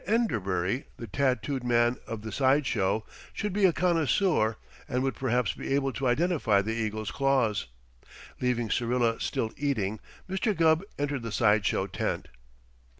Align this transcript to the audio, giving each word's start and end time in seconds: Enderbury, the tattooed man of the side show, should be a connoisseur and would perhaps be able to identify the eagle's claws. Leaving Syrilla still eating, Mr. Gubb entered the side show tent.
Enderbury, 0.07 0.85
the 0.97 1.05
tattooed 1.05 1.63
man 1.63 1.97
of 2.07 2.23
the 2.23 2.31
side 2.31 2.65
show, 2.65 3.05
should 3.33 3.53
be 3.53 3.65
a 3.65 3.71
connoisseur 3.71 4.57
and 4.89 5.03
would 5.03 5.13
perhaps 5.13 5.53
be 5.53 5.75
able 5.75 5.93
to 5.93 6.07
identify 6.07 6.59
the 6.59 6.73
eagle's 6.73 7.11
claws. 7.11 7.67
Leaving 8.39 8.71
Syrilla 8.71 9.19
still 9.19 9.51
eating, 9.57 9.99
Mr. 10.27 10.57
Gubb 10.57 10.83
entered 10.97 11.21
the 11.21 11.31
side 11.31 11.67
show 11.67 11.85
tent. 11.85 12.29